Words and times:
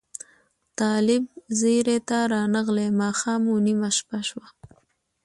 طالب 0.79 1.23
ځیري 1.59 1.97
ته 2.07 2.17
رانغلې 2.33 2.87
ماښام 3.01 3.41
و 3.47 3.53
نیمه 3.65 3.89
شپه 3.97 4.19
شوه 4.29 4.47